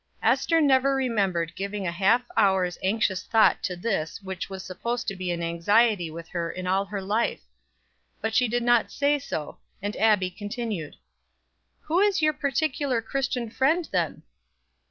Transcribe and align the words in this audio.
Ester 0.23 0.59
never 0.61 0.95
remembered 0.95 1.55
giving 1.55 1.85
a 1.85 1.91
half 1.91 2.23
hour's 2.35 2.79
anxious 2.81 3.23
thought 3.23 3.61
to 3.61 3.75
this 3.75 4.19
which 4.23 4.49
was 4.49 4.63
supposed 4.65 5.07
to 5.07 5.15
be 5.15 5.29
an 5.29 5.43
anxiety 5.43 6.09
with 6.09 6.27
her 6.29 6.49
in 6.51 6.65
all 6.65 6.85
her 6.85 7.03
life; 7.03 7.41
but 8.19 8.33
she 8.33 8.47
did 8.47 8.63
not 8.63 8.91
say 8.91 9.19
so, 9.19 9.59
and 9.79 9.95
Abbie 9.97 10.31
continued: 10.31 10.95
"Who 11.81 11.99
is 11.99 12.19
your 12.19 12.33
particular 12.33 12.99
Christian 12.99 13.51
friend, 13.51 13.87
then?" 13.91 14.23